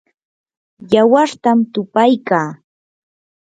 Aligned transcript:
yawartam 0.93 1.59
tuqaykaa. 1.73 2.49